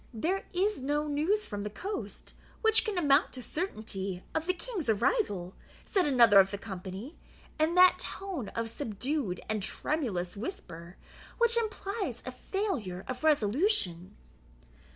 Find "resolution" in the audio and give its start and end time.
13.23-14.17